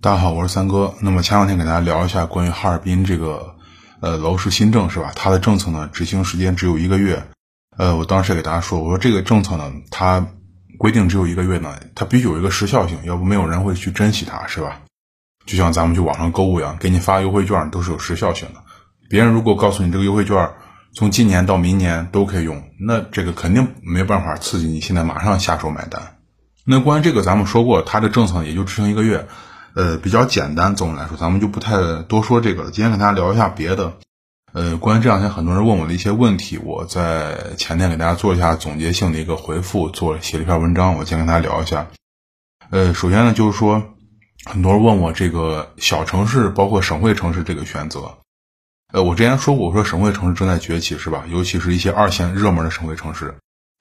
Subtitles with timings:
[0.00, 0.94] 大家好，我是三哥。
[1.00, 3.56] 那么前两天给大家聊一下关于哈尔滨这个
[3.98, 5.10] 呃楼市新政是吧？
[5.16, 7.24] 它的政策呢执行时间只有一个月。
[7.76, 10.24] 呃，我当时也给大家说，我说这个政策呢，它
[10.78, 14.82] 规定只有一个月呢，它必须有一个时效性，要不没有人会去珍惜它，是吧？
[15.46, 18.60] 就像咱们去网上购物一样，给你发优惠券都是有时效性的。
[19.10, 20.52] 别人如果告诉你这个优惠券
[20.94, 26.18] 从今年到明年都可以用，那这个肯定没办法刺激你现在马上下手买单。
[26.64, 29.26] 那关于这个，咱们说过，它的政策也就执行一个月。
[29.74, 32.70] 呃，比较简单，总的来说，咱们就不太多说这个了。
[32.70, 33.94] 今天跟大家聊一下别的。
[34.52, 41.88] 呃，关于这两天很多人问我的一些问题，我在前天给大家做一下总结性的一个回复，做写了一篇文章，我先跟大家聊一下。
[42.70, 43.82] 呃，首先呢，就是说，
[44.44, 48.16] 很多人问我这个小城市包括省会城市这个选择。
[48.92, 51.24] 呃，我之前说过，我说省会城市正在崛起，是吧？
[51.28, 53.34] 尤其是一些二线热门的省会城市，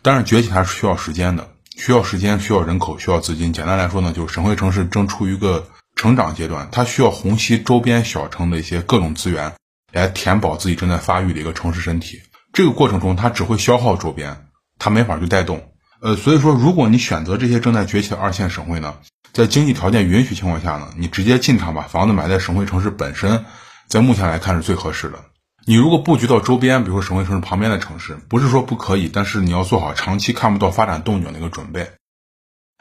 [0.03, 3.53] 但是崛起它是需要时间的，需要时间，需要人口，需要资金。
[3.53, 5.65] 简单来说呢，就是省会城市正处于一个。
[5.97, 9.53] 成长阶段，它需要虹吸周边小城的一些各种资源，
[9.91, 12.21] 来填饱自己正在发育的一个城市身体。
[12.53, 14.45] 这个过程中，它只会消耗周边，
[14.79, 15.71] 它没法去带动。
[15.99, 18.95] 呃，所以说，如果你选择这些正在崛起的二线省会呢，
[19.33, 23.45] 在经济条件允许情况下呢，你直接进场把房子买在省会城市本身，
[23.87, 25.17] 在目前来看是最合适的。
[25.65, 31.89] 你如果布局到周边，比如说省会城市旁边的城市，不是说不可以，但是你要做好长期看不到发展动静的一个准备。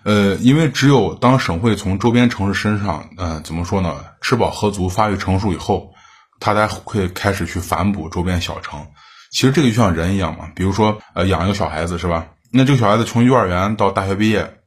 [0.06, 3.92] 呃，因为只有当省会从周边城市身上，呃，怎么说呢？
[4.20, 5.90] 吃饱喝足、发育成熟以后，
[6.38, 8.86] 它才会开始去反哺周边小城。
[9.32, 12.28] 其实这个就像人一样嘛，比如说，呃，养一个小孩子是吧？
[12.52, 14.58] 那这个小孩子从幼儿园到大学毕业，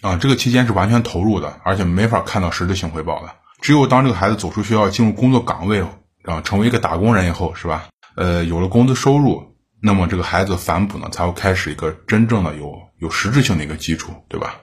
[0.00, 3.30] 啊，这个期间是完全投入的，而且没法看到实质性回报的。
[3.60, 5.82] 只有当这个孩子走出学校，进入工作岗位，
[6.24, 7.88] 啊，成为一个打工人以后，是吧？
[8.16, 14.54] 呃，有了工资收入，那么这个孩子反哺呢，才会开始一个真正的有有实质性的一个基础，对吧？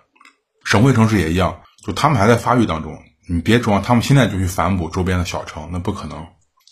[0.65, 2.99] 省会城市也一样，就他们还在发育当中，
[3.29, 6.25] 你别指望他们现在就去反哺周边的小城，那不可能。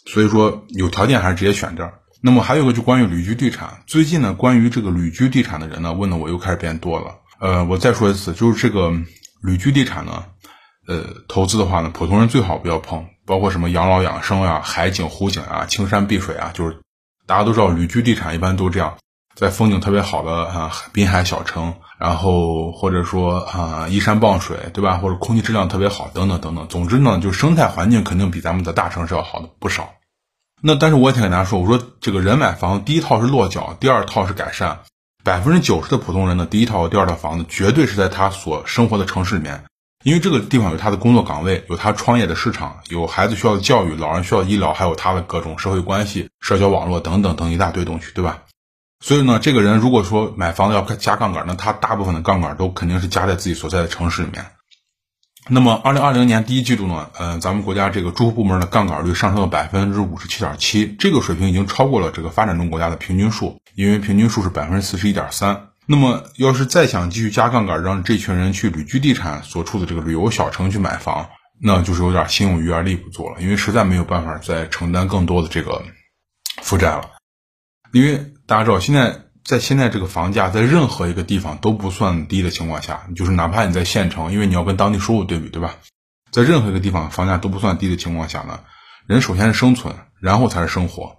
[0.05, 1.93] 所以说，有条件还是直接选这儿。
[2.21, 7.15] 那么还有个就关于旅居地产，最近呢，关于这个旅居地产的人呢，问的我又开始变多了。
[7.39, 8.91] 呃，我再说一次，就是这个
[9.41, 10.25] 旅居地产呢，
[10.87, 16.79] 呃，投资的话呢，普通人最好不要碰，包括什么养老养生啊、海景湖景啊、青山碧水啊，就是
[17.27, 18.97] 大家都知道，旅居地产一般都这样，
[19.35, 21.75] 在风景特别好的啊滨海小城。
[22.03, 24.97] 然后或者说啊依山傍水，对吧？
[24.97, 26.67] 或者空气质量特别好，等等等等。
[26.67, 29.93] 总之呢，就生态环境肯定比咱们的大城市要好的不少。
[30.61, 34.79] 那但是我也想跟大家说，我说这个人买房，第一套是落脚，第二套是改善。
[35.23, 39.63] 百分之九十的普通人呢，第一套和第二套房子绝对是在他所生活的城市里面，
[40.03, 48.39] 因为这个地方有他的工作岗位，有他创业的市场，有孩子需要的教育，老人需要的医疗，还有他的各种社会关系、社交网络等等等一大堆东西，对吧？
[49.03, 54.45] 所以呢，这个人如果说买房子要加杠杆，那他大部分的杠杆都肯定是加在自己所在的城市里面。
[55.49, 65.67] 那么，二零二零年第一季度呢，呃，咱们国家这个住户部门的杠杆率上升到百分之五十七点七，这个水平已经超过了这个发展中国家的平均数，因为平均数是百分之四十一点三。
[65.85, 71.27] 那么，要是再想继续加杠杆，让这群人去旅居地产所处的这个旅游小城去买房，
[71.61, 75.83] 那就是有点心有余而力不足了，因为实在没有办法再承担更多的这个
[76.61, 77.09] 负债了。
[77.91, 85.75] 因为大家知道，现在在现在这个房价，在任何一个地方都不算低的情况下，就是哪怕你在县城，因为你要跟当地收入对比，对吧？
[86.31, 88.59] 在任何一个地方房价都不算低的情况下呢，
[89.07, 91.17] 人首先是生存，然后才是生活。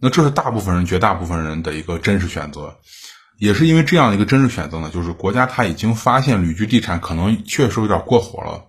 [0.00, 2.78] 那这是大部分人、绝大部分人的一个真实选择，
[3.38, 8.66] 也是因为这样的一个真实选择呢，就是国家它已经发现旅居地产可能确实有点过火了。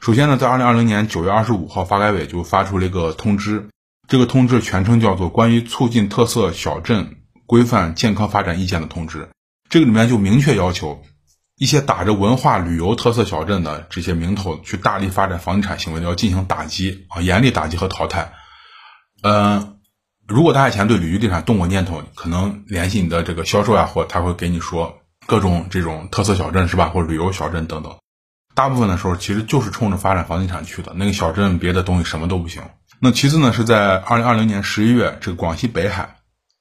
[0.00, 3.68] 首先呢，在二零二零年九月二十五号，发改委就发出了一个通知。
[4.10, 9.18] 这个通知全称叫做《关于促进特色小镇规范健康发展意见的通知》，
[9.68, 11.04] 这个里面就明确要求
[11.56, 18.32] 一些打着文化旅游特色小镇的这些名头去大力发展房地产行为的，要进行打击啊，严厉打击和淘汰。
[19.22, 19.76] 嗯，
[20.26, 27.96] 如果大家以前对旅居地产动过念头，可能联系你的这个销售呀，或他会给你说各种这种特色小镇是吧，或者旅游小镇等等。
[28.56, 32.60] 大部分的时候其实就是冲着发展房地产去的，那个小镇别的东西什么都不行。
[33.02, 36.16] 那其次呢，是在二零二零年十一月，这个广西北海，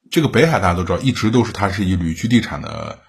[0.10, 3.00] 这个北海大家都知道，一直都是它是以旅居地产的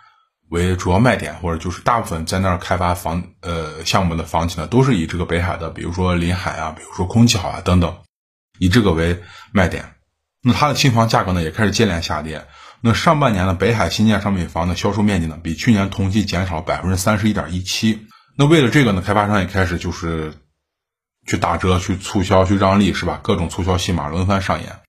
[0.48, 7.98] 为主要卖点，或者就是大部分在那儿开发房呃项目的房企呢，都是以这个北海的，比如说临海啊，比如说空气好啊等等，
[8.58, 9.22] 以这个为
[9.52, 9.94] 卖点。
[10.42, 12.48] 那它的新房价格呢也开始接连下跌。
[12.80, 18.08] 那上半年呢，北海新建商品房的销售面积呢，比去年同期减少百分之三十一点一七。
[18.36, 20.34] 那为了这个呢，开发商也开始就是。
[21.30, 23.20] 去打折、去促销、去让利，是吧？
[23.22, 24.80] 各种促销戏码轮番上演。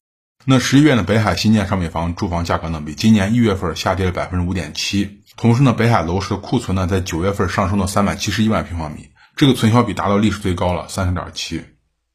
[0.44, 5.22] 那十一月呢，北海新建商品房住房价格呢，比今年一月份下跌了百分之五点七。
[5.38, 11.64] 同时呢，北海楼市的库存呢，在九月份上升到三百七十一万平方米，这个存销比达到历史最高了，三十点七。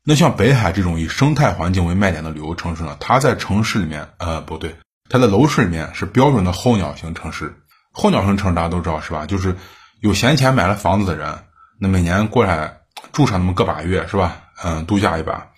[0.02, 4.74] 那像北海这种以生态环境为卖点的旅游城市呢，它在城市里面，呃，不对，
[5.08, 7.54] 它在楼市里面是标准的候鸟型城市。
[7.92, 9.26] 候鸟型城市大家都知道是吧？
[9.26, 9.54] 就是
[10.00, 11.44] 有闲钱买了房子的人，
[11.78, 12.78] 那每年过来
[13.12, 14.42] 住上那么个把月是吧？
[14.64, 15.48] 嗯，度假一把，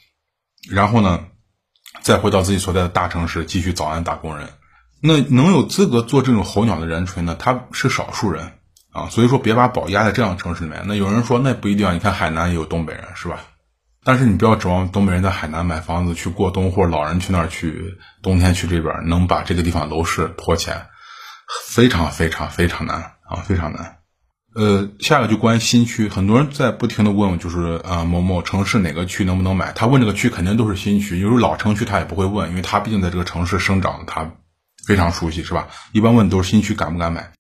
[0.71, 1.25] 然后呢，
[2.03, 4.49] 再回到自己所在的大城市继续早安打工人。
[5.01, 7.37] 那能有资格做这种候鸟的人群呢？
[7.39, 8.53] 他是少数人
[8.93, 10.83] 啊，所以说别把宝压在这样的城市里面。
[10.87, 13.39] 那有人说那不一定，你看海南也有东北人是吧？
[14.03, 20.89] 但是你不要指望东北人在海南买房子去过冬，或者老人去那儿去冬天去这边能把这个地方楼市托起来，
[21.67, 23.98] 非常非常非常难啊，非常难。
[24.59, 29.71] 呃，下一个就关于新区，很多人在不停的问我，就是啊某某城市哪个区能不能买？
[29.71, 34.33] 他问这个区肯定都是新区，有时候老城区他也不会问，因为他毕竟在这个城市生长，他
[34.85, 35.69] 非常熟悉，是吧？
[35.93, 37.31] 一般问都是新区敢不敢买？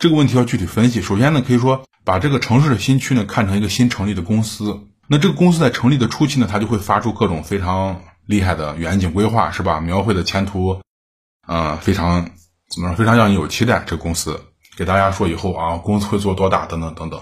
[0.00, 1.00] 这个问题要具体分析。
[1.00, 4.80] 首先呢，可以说把这个城市的新区呢看成一个新成立的公司。
[5.06, 9.78] 那这个公司在成立的初期呢，它就会发出各种非常厉害的远景规划，是吧？
[9.78, 10.80] 描绘的前途，
[11.46, 12.32] 啊，非常
[12.68, 12.96] 怎么说？
[12.96, 13.84] 非常让你有期待。
[13.86, 14.40] 这个公司
[14.76, 17.20] 给大家说以后啊，公司会做多大，等等等等。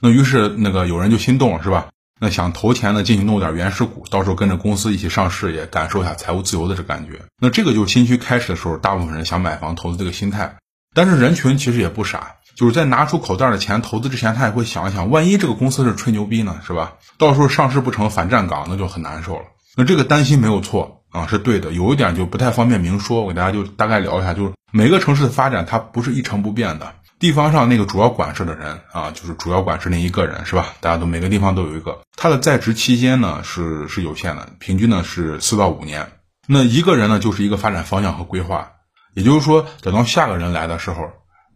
[0.00, 1.88] 那于是那个有人就心动了，是吧？
[2.20, 7.20] 那想投钱呢，进去弄点原始股，到时候跟着公司一起上市，也感受一下财务自由的这感觉。
[7.40, 10.56] 那这个就是新区开始的时候，大部分人想买房投资这个心态。
[10.94, 12.34] 但是人群其实也不傻。
[12.56, 16.94] 就是在拿出口袋的钱投资之前，他也会想一想，万一这个公司是吹牛逼呢，是吧？
[17.16, 19.42] 到时候上市不成反站岗，那就很难受了。
[19.76, 21.72] 那这个担心没有错啊，是对的。
[21.72, 26.94] 有一点就不太方便明说，我给大家就大概聊一下，就是每个城市的发展它不是一成不变的。
[27.18, 30.74] 地方上那个主要管事的人啊，就是主要管事那一个人，是吧？
[30.80, 36.12] 大家都每个地方都有一个，他的在职期间呢是是有限的，平均呢是四到五年。
[36.46, 38.70] 那一个人呢就是一个发展方向和规划，
[39.14, 41.10] 也就是说，等到下个人来的时候。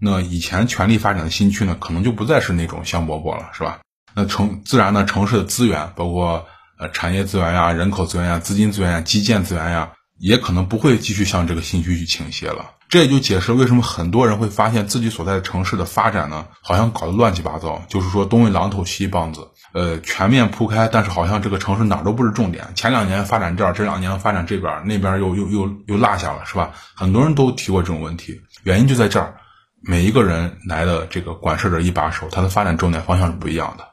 [0.05, 3.79] 那以前全力发展的新区呢，可能就不再是那种香饽饽了，是吧？
[4.15, 6.45] 那城自然呢，城市的资源，包括
[6.90, 12.73] 产业资源呀、人口资源呀、资金资源呀、基建资源呀，也可能不会继续向这个新区去倾斜了。
[12.88, 22.69] 这也就解释为什么很多人会发现自己所在的城市的发展呢，好像搞得乱七八糟，就是说东一榔头西一棒子，呃，全面铺开，但是好像这个城市哪都不是重点。
[22.75, 26.73] 前两年发展这儿，这两年发展这边，那边又又又又落下了，是吧？
[26.94, 29.37] 很多人都提过这种问题，原因就在这儿。
[29.84, 33.92] 每一个人来的这个管事的一把手，他的发展重点方向是不一样的。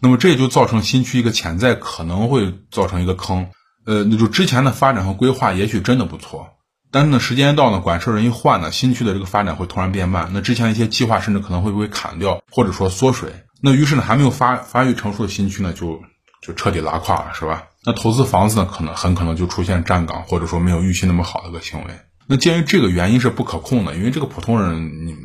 [0.00, 3.48] 那么这也就造成新区一个潜在可能会造成一个坑。
[3.86, 6.48] 呃，那就之前的发展和规划也许真的不错，
[6.90, 10.30] 但是呢，时间一到呢，管事人一换呢，新区的这个发展会突然变慢。
[10.32, 13.32] 那之前一些计划甚至可能会被砍掉，或者说缩水。
[13.62, 16.02] 那于是呢，还没有发发育成熟的新区呢，就
[16.42, 17.64] 就彻底拉垮了，是吧？
[17.84, 21.86] 那投资房子呢，可能很可能就出现站岗，或者说没有预期那么好的一个行为。
[22.26, 25.16] 那鉴于这个原因是不可控的，因为这个普通人，你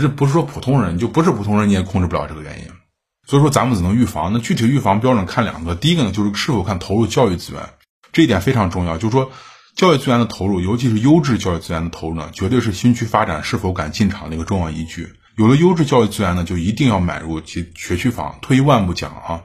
[0.00, 2.68] 这不是说普通人，就不是普通人，你也控制不了这个原因。
[3.26, 4.32] 所以说咱们只能预防。
[4.32, 7.70] 那具体预防标准看两个，第一个呢就是是否看投入教育资源，
[8.12, 8.96] 这一点非常重要。
[8.96, 9.32] 就是说
[9.74, 15.12] 教育资源的投入，尤其是优质教育资源的投入呢，绝对是新区发展是否敢进场的一个重要依据。
[15.36, 18.38] 有了优质教育资源呢，就一定要买入其学区房。
[18.40, 19.42] 退一万步讲啊，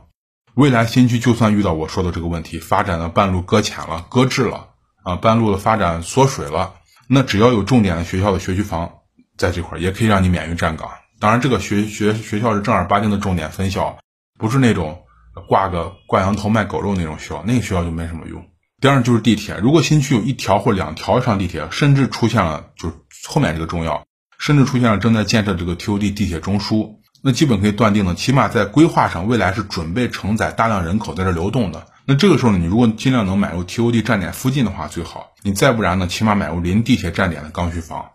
[0.54, 4.70] 未来新区就算遇到我说的这个问题，发展的半路搁浅了、搁置了
[5.04, 6.76] 啊，半路的发展缩水了。
[7.08, 8.90] 那只要有重点的学校的学区房
[9.36, 10.90] 在这块，也可以让你免于站岗。
[11.22, 14.00] 当然，这个学学学校是正儿八经的重点分校，
[14.40, 15.04] 不是那种
[15.48, 18.44] 挂个挂羊头卖狗肉那种学校，那个学校就没什么用。
[18.82, 22.96] 第二就是地铁，如果新区有一条或两条上地铁，甚至出现了就是
[23.30, 24.04] 后面这个重要，
[24.40, 31.86] 甚至出现了正在建设这个 TOD 地铁中枢，那基本可以断定呢，起码在规划上，未来是准备承载大量人口在这流动的。
[32.06, 35.34] 那这个时候呢，你如果尽量能买入 TOD 站点附近的话最好。
[35.44, 38.10] 你再不然呢，起码买入临地铁站点的刚需房，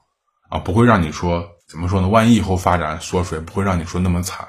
[0.49, 2.09] 啊，不会让你说怎么说呢？
[2.09, 4.49] 万一以后发展缩水，不会让你说那么惨。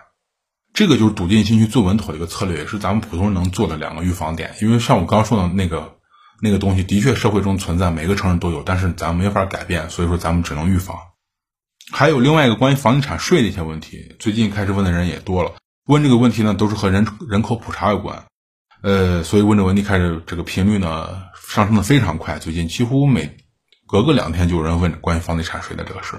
[0.74, 4.54] 这个就是堵进新区最稳妥的一个策略，也是咱们普通人能做的两个预防点。
[4.62, 5.98] 因为像我刚说的那个
[6.42, 10.96] 那个东西，的确社会中存在，每个城市都有，但是咱们没法改变，所以说咱们只能预防。
[11.92, 15.54] 还有另外一个关于房地产税的一些问题，最近开始问的人也多了。
[15.88, 18.26] 问这个问题呢，都是和人人口普查有关。
[18.84, 22.38] 呃，所以问这问题开始，这个频率呢上升的非常快。
[22.38, 23.38] 最近几乎每
[23.88, 26.18] 隔个两天就有人问关于房地产税的这个事。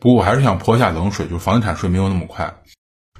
[0.00, 2.62] 不过我还是想泼一下冷水，就是房地产税没有那么快。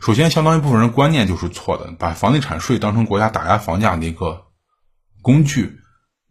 [0.01, 4.45] 首先，相当一部分人观念就是错的，把房地产税当成国家打压房价的一个
[5.23, 5.81] 工具，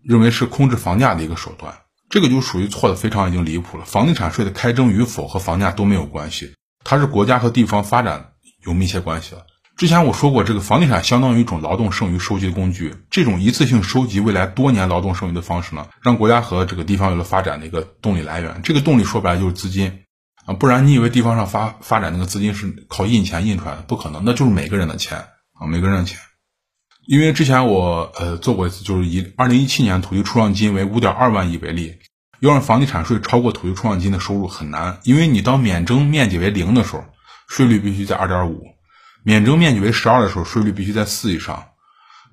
[0.03, 1.73] 认为是控制房价的一个手段，
[2.09, 3.83] 这个就属于错的非常已经离谱了。
[3.83, 6.53] 房地产税的开征与否和房价都没有关系，
[6.85, 8.31] 它是国家和地方发展
[8.65, 9.45] 有密切关系的。
[9.75, 12.95] 之前我说过，这个房地产相当于一种劳动剩余收集的工具。
[13.11, 18.61] 这种一次性收集未来多年劳动剩余的方式呢，让国家和这个地方有了发展的一个动力来源。
[18.63, 20.03] 这个动力说白了就是资金
[20.47, 23.81] 啊，不然你以为地方上发发展那个资金是靠印钱印出来的？
[23.81, 25.17] 不可能，那就是每个人的钱
[25.59, 26.17] 啊，每个人的钱。
[27.05, 31.97] 因为之前我呃做过一次，就是以二零一七年土地出让金为五点二万亿为例，
[32.39, 37.03] 要让房地产税超过土地出让金的收入很难，因为你当免征面积为零的时候，
[37.49, 38.59] 税率必须在二点五；
[39.23, 41.65] 免征面积为十二的时候，税率必须在四以上。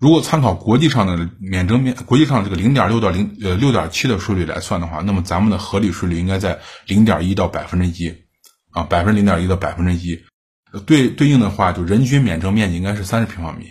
[0.00, 8.14] 如果参考国际上的免征面，国际上这个零点六到零呃六点七的税率来算的话，那么咱们的合理税率应该在零点一到百分之一，
[8.72, 10.20] 啊，百分之零点一到百分之一，
[10.84, 13.66] 对对应的话，就人均免征面积应该是三十平方米，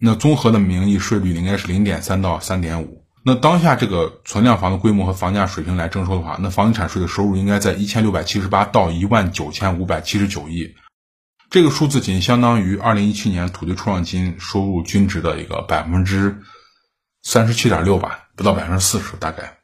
[0.00, 3.04] 那综合的名义税率应该是零点三到三点五。
[3.26, 10.74] 那当下这个存量房的规模和房价水平来征收的话，那房地产税的收入应该在一千六百七十八到一万九千五百七十九亿。
[11.54, 16.42] 这个数字仅相当于二零一七年土地出让金收入均值的一个百分之
[17.22, 19.58] 三十七点六吧，不到百分之四十大概。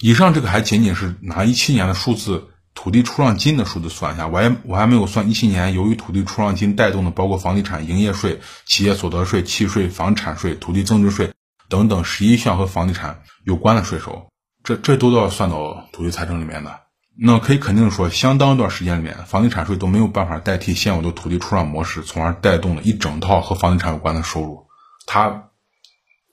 [0.00, 11.30] 以上这个还仅仅是拿一七年的数字土地出让金的数字算一下，我还我还没有算一七年由于土地出让金带动的包括房地产营业税、企业所得税、契税、房产税、土地增值税
[11.68, 14.30] 等等十一项和房地产有关的税收，
[14.64, 16.80] 这这都要算到土地财政里面的。
[17.14, 24.66] 那可以肯定说，相当一段时间里面，房地产税都没有办法代替现有的土地出让模式，从而带动了一整套和房地产有关的收入，
[25.06, 25.50] 它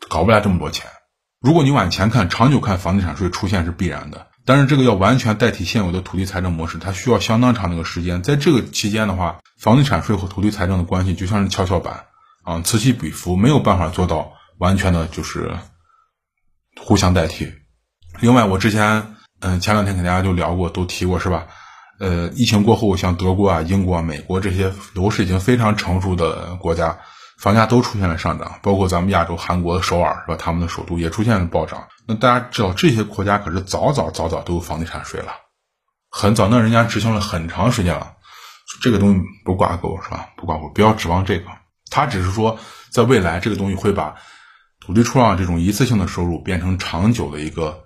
[0.07, 0.89] 搞不来这么多钱。
[1.41, 4.27] 如果你往前看，长久看，房地产税出现是必然的。
[4.45, 8.24] 但是这个要完全代替现有的土地财政模式，它需要相当长的一个时间。
[8.24, 12.05] 在这个期间的话，房地产税和土地财政的关系就像是跷跷板
[12.43, 15.57] 啊，此起彼伏，没有办法做到完全的就是
[16.79, 17.51] 互相代替。
[18.21, 19.18] 另外，我之前。
[19.41, 21.48] 嗯，前两天跟大家就聊过，都提过是吧？
[22.00, 27.00] 呃，疫情过后，像德国啊、英国、啊美国这些楼市已经非常成熟的国家，
[27.38, 30.38] 房价都出现了上涨，包括咱们亚洲韩国的首尔是吧？
[30.38, 31.88] 他们的首都也出现了暴涨。
[32.05, 35.31] 那大家知道，这些国家可是早早早早都有房地产税了，
[36.10, 38.13] 很早，那人家执行了很长时间了，
[38.81, 40.29] 这个东西不挂钩是吧？
[40.36, 41.46] 不挂钩，不要指望这个，
[41.89, 42.58] 他只是说，
[42.91, 44.15] 在未来这个东西会把
[44.81, 47.86] 土地出让这种一次性的收入变成长久的一个。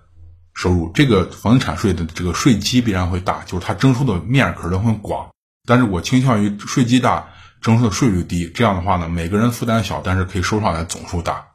[0.54, 5.30] 收入这个房地产税的这个税基必然会大，就是它征收的面可能会广，
[5.68, 7.30] 但是我倾向于税基大，
[7.62, 11.48] 征收的税率低，这样的话呢，每个人负担小，但是可以收上来总数大。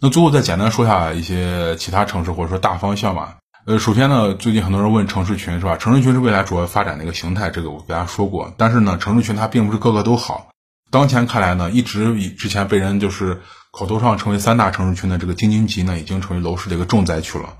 [0.00, 3.36] 那最后再简单说下一些其他城市或者说大方向吧。
[3.66, 5.76] 呃，首先呢，最近很多人问城市群是吧？
[5.76, 8.54] 城市群是未来主要发展的一个形态，这个我给大家说过。
[8.56, 10.48] 但是呢，城市群它并不是个个都好。
[10.90, 17.58] 当前看来呢，一直以之前被人就是口头上称为三大城市群的这个京津冀呢，已经成为楼市的一个重灾区了。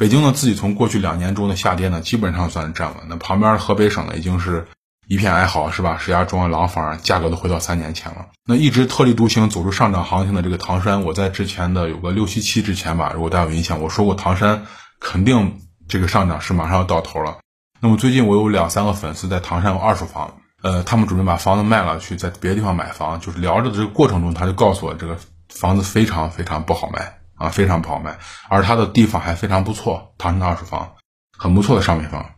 [0.00, 3.04] 北京呢，自己从过去两年中的下跌呢，基本上算是站稳。
[3.06, 4.66] 那旁边的河北省呢，已经是
[5.06, 5.98] 一片哀嚎，是吧？
[6.00, 8.28] 石家庄、廊坊价格都回到三年前了。
[8.46, 14.64] 那一直特立独行、走出上涨行情的这个唐山，我在之前的有个六七期之前吧，如果大家有印象，我说过唐山
[15.00, 17.36] 肯定这个上涨是马上要到头了。
[17.78, 25.18] 那么最近我有两三个粉丝在唐山有二手房，呃，他们准备把房子卖了去在别的地方买房，就是聊着的这个过程中，他就告诉我这个
[25.50, 27.19] 房子非常非常不好卖。
[27.40, 28.18] 啊，非常不好卖，
[28.50, 30.92] 而它的地方还非常不错，唐山的二手房
[31.36, 32.32] 很不错的商品房。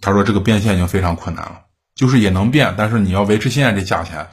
[0.00, 1.60] 他说这个变现已经非常困难了，
[1.94, 4.28] 就是也能变，但是你要维持现在这价钱，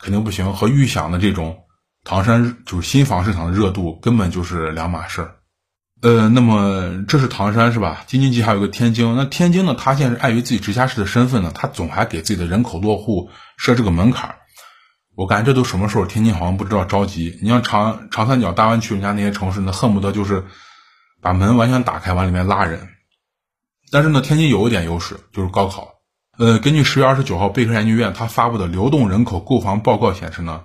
[0.00, 1.58] 肯定不行，和预想的这种
[2.04, 5.30] 唐山就是新房市场的热度根本就是两码事。
[6.00, 8.04] 呃，那么这是唐山是吧？
[8.06, 14.35] 京津冀还有个天津，那天津呢，它现在是碍于自己直辖市的身份呢，它总还给自己的人口落户设这个门槛。
[15.16, 16.04] 我感觉这都什么时候？
[16.04, 17.38] 天津好像不知道着急。
[17.40, 20.44] 你像长长三角、大湾区，人家那些城市，那恨不得就是
[21.22, 22.86] 把门完全打开，往里面拉人。
[23.90, 25.94] 但是呢，天津有一点优势，就是高考。
[26.36, 30.64] 呃，根据十月二十九号贝壳研究院他发布的流动人口购房报告显示呢，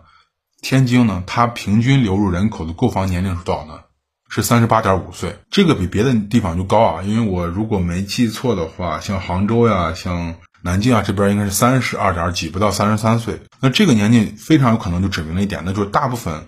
[0.62, 3.80] 天津呢，它平均流入人口的购房年龄是多少呢？
[4.28, 5.38] 是三十八点五岁。
[5.50, 7.04] 这个比别的地方就高啊。
[7.04, 10.36] 因为我如果没记错的话，像杭州呀，像。
[10.64, 13.42] 南京啊，这边应该是三十二点几，不到三十三岁。
[13.60, 16.48] 那这个年纪非常有可能就指明了一点，那就是大部分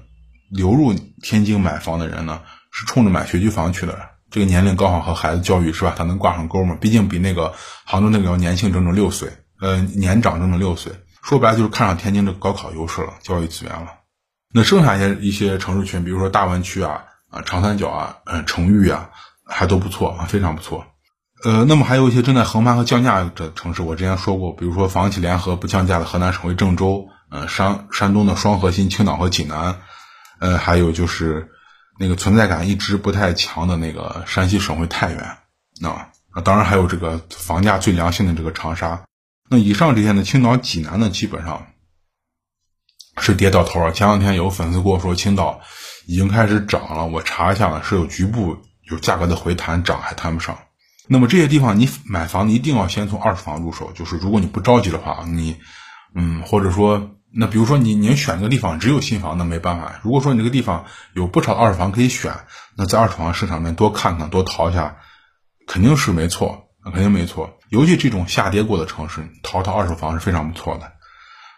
[0.50, 2.42] 流入天津买房的人呢，
[2.72, 3.98] 是冲着买学区房去的。
[4.30, 5.94] 这个年龄刚好和孩子教育是吧？
[5.96, 6.76] 他能挂上钩嘛？
[6.82, 7.54] 毕竟比那个
[7.86, 9.30] 杭州那个要年轻整整六岁，
[9.62, 10.92] 呃，年长整整六岁。
[11.22, 13.88] 说白了就是看上天津的高考优势了，教育资源了。
[14.52, 19.10] 那剩下一些一些城市群，比如说大湾区啊，啊，长三角啊，嗯，成渝啊，
[19.46, 20.86] 还都不错啊，非常不错。
[21.44, 29.82] 呃，那么还有一些正在横盘和降价的城市，我之前说过，比如说房企联合不降价的河南省会郑州，呃，山山东的双核心青岛和济南，
[30.40, 31.50] 呃，还有就是
[32.00, 39.04] 那个存在感一直不太强的那个山西省会太原，啊，那当然还有这个房价最良性的这个长沙。
[39.50, 41.68] 那以上这些呢，青岛、济南呢，基本上
[43.18, 43.92] 是跌到头了。
[43.92, 45.60] 前两天有粉丝跟我说，青岛
[46.08, 48.58] 已经开始涨了，我查一下了，是有局部
[48.90, 50.58] 有价格的回弹，涨还谈不上。
[51.08, 53.92] 那么这些地方，你买房你一定要先从二手房入手。
[53.94, 55.58] 就是如果你不着急的话，你，
[56.16, 60.00] 嗯，或者说那比如说你你选这个地方只有新房，那没办法。
[60.04, 62.34] 如果说你这个地方有不少二手房可以选，
[62.78, 64.98] 那在二手房市场里面多看看多淘一下，
[65.68, 67.58] 肯定是没错，肯定没错。
[67.70, 70.92] 尤其这种下跌过的城市，淘淘二手房是非常不错的。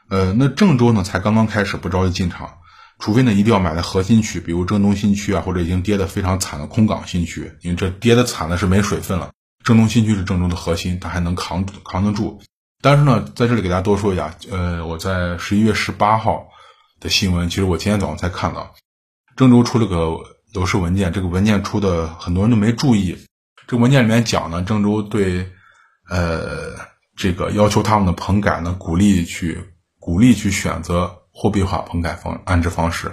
[0.09, 2.57] 呃，那郑州呢才刚刚开始，不着急进场，
[2.99, 9.31] 除非呢一定要买在核心区，比如郑东新区啊，或者已经跌得非常惨的空港新区，因为这跌的惨的是没水分了。
[9.65, 12.39] 郑东新区是郑州的核心，它还能扛扛得住。
[12.81, 16.47] 但是呢，在这里给大家多说一下，呃，我在十一月十八号
[16.99, 18.75] 的新闻，其实我今天早上才看到，
[19.35, 20.15] 郑州出了个
[20.53, 23.17] 楼市文件，这个文件出的很多人都没注意。
[23.65, 25.49] 这个文件里面讲呢，郑州对，
[26.11, 26.75] 呃，
[27.15, 29.59] 这个要求他们的棚改呢，鼓励去
[29.99, 33.11] 鼓励去选择货币化棚改方安置方式。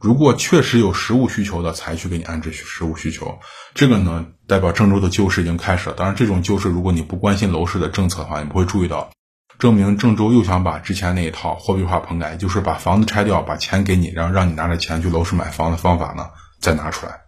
[0.00, 3.36] 如果确实有实物需求的，才去给你安置实物需求。
[3.74, 5.94] 这个呢，代表郑州的救市已经开始了。
[5.96, 9.10] 当然，这种救市，如果你不关心楼市的政策的话，你不会注意到，
[9.58, 16.28] 证明郑州又想把之前那一套货币化棚改，就是把房子拆掉，把钱给你，然后让你拿着钱去楼市买房的方法呢，
[16.60, 17.20] 再拿出来。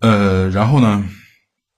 [0.00, 1.04] 呃，然后呢，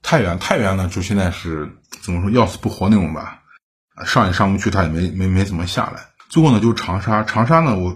[0.02, 1.70] 太原，太原呢，就现在是
[2.02, 3.40] 怎么说，要死不活那种吧，
[4.06, 6.00] 上也上不去，它也没没没怎么下来。
[6.30, 7.94] 最后呢，就是长沙，长沙呢，我。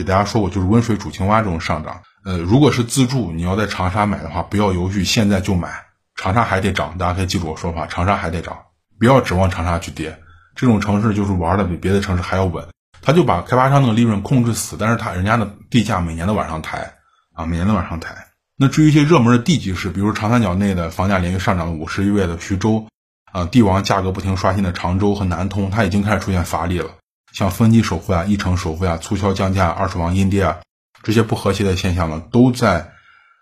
[0.00, 2.00] 给大家说过，就是温水煮青蛙这种上涨。
[2.24, 5.68] 呃，如果是自住，你要在长沙买的话，不要犹豫，现在就买。
[6.16, 8.56] 长沙还得涨，大家可以记住我说法，长沙还得涨，
[8.98, 10.18] 不要指望长沙去跌。
[10.54, 12.66] 这种城市就是玩的比别的城市还要稳，
[13.02, 16.90] 他就把开发商那个利润控制死，但是他人家的地价每年都往上抬
[17.34, 18.14] 啊，每年都往上抬。
[18.56, 22.86] 那至于一些热门的地级市，比如长三角内的房价连续上涨了五十个月的徐州，
[23.32, 26.90] 啊，地王价格不停刷新的常州和南通，它已经开始出现乏力了。
[27.32, 30.58] 像分期首付啊、一成首付啊、促销降价、二手房阴跌啊，
[31.02, 32.92] 这些不和谐的现象呢，都在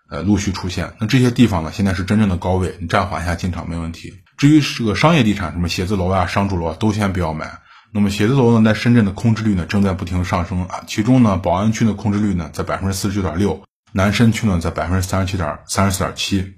[0.09, 0.93] 呃陆续出现。
[0.99, 4.13] 那这些地方呢，现在是真正的高位，你暂缓一下进场没问题。
[4.37, 7.59] 至于这个商业地产，什么写字楼啊、商住楼啊，都先不要买。
[7.91, 10.83] 那么写字楼呢，在深圳的空置率呢，正在不停上升啊。
[10.87, 16.53] 其中呢，宝安区的空置率呢，在百分之四十九点六，南山区呢，在百分之三十七点三十四点七，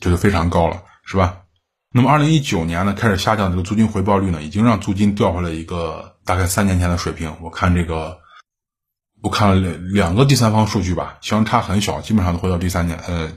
[0.00, 1.43] 这就非常高了，是吧？
[1.96, 7.36] 那么二零一九年呢，开始下降这个租金回报率呢，已经让租金掉回了一个大概三年前的水平。
[7.40, 8.18] 我看这个，
[9.22, 13.30] 我看了两两个第三方数据吧，相差很小，基本上都回到第三年呃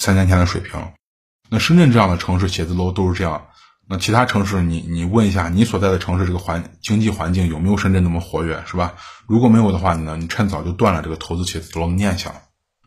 [0.00, 0.90] 三年前的水平。
[1.48, 3.46] 那深圳这样的城市写字楼都是这样。
[3.88, 8.94] 那其他城市，你你问一下，你所在的城市这个环经济环境有没有深圳那么活跃，是吧？
[9.28, 12.34] 如果没有的话，呢，你趁早就断了这个投资写字楼的念想。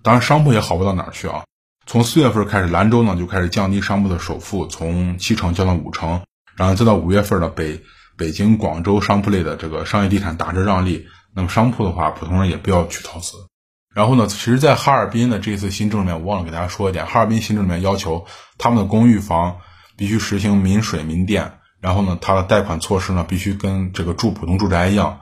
[0.04, 1.45] 当然，商铺也好不到哪儿去啊。
[1.86, 6.22] 从四月份开始，兰州呢就开始降低商铺的首付，从七成降到五成，
[6.56, 7.82] 然后再到五月份的北
[8.17, 11.08] 北京、广州商铺类的这个商业地产打折让利。
[11.34, 13.38] 那么商铺的话，普通人也不要去投资。
[13.94, 18.26] 然后呢，其实，在哈尔滨的这次新政里面，我忘了给大家说一点，哈尔滨新政里面要求
[18.58, 19.58] 他们的公寓房
[19.98, 25.20] 必须实行民水民电，然后呢，它的贷款措施呢必须跟这个住普通住宅一样，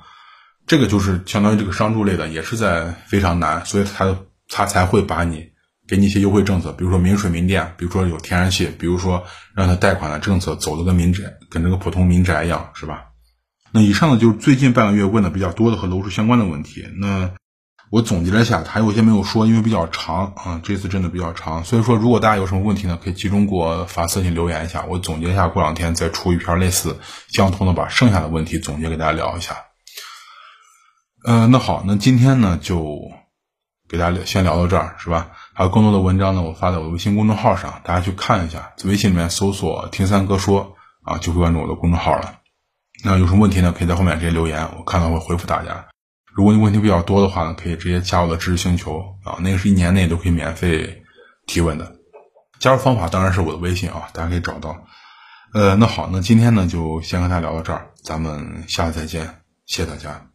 [0.67, 4.17] 这个就是相当于这个商住类的也是在非常难，所以他
[4.47, 5.48] 他才会把你。
[5.89, 9.25] 给你一些优惠政策，比如说民水民电，比如说有天然气，比如说
[9.55, 13.05] 让他贷款的政策走的跟民宅跟这个普通民宅一样，是吧？
[13.71, 16.87] 那以上呢就是最近半个月问的比较多的和楼市相关的问题。
[16.99, 17.31] 那
[17.91, 21.63] 我总结了一下，还有一些没有说，因为比较长啊，这次真的比较长。
[21.63, 26.99] 所以说，如果大家有什么问题呢，可以集中给我发私信留言一下，我总结一下，过两天再出一篇类似
[27.29, 29.57] 相同的，把剩下的问题总结给大家聊一下。
[31.25, 32.99] 呃，那好，那今天呢就
[33.89, 35.31] 给大家先聊到这儿，是吧？
[35.59, 38.71] 还有更多的文章呢，我发在我的微信公众号上，大家去看一下。
[38.77, 42.35] 在微信里面搜索“听三哥说”啊，就会关注我的公众号了。
[43.03, 43.73] 那有什么问题呢？
[43.77, 45.85] 可以在后面直接留言，我看到会回复大家。
[46.33, 51.03] 如果你问题比较多的话呢，可以直接加我的知识星球啊，那个是一年内都可以免费
[51.45, 51.93] 提问的。
[52.59, 54.77] 加入方法当然是我的微信啊，大家可以找到。
[55.53, 60.28] 呃，那好，那今天呢就先和大家聊到这儿，咱们下次再见，谢谢大家。